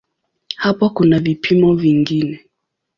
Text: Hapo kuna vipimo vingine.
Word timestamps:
Hapo 0.55 0.89
kuna 0.89 1.19
vipimo 1.19 1.73
vingine. 1.75 2.45